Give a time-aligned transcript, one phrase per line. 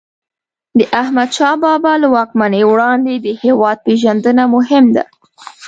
[0.77, 5.03] د احمدشاه بابا له واکمنۍ وړاندې د هیواد پېژندنه مهم ده.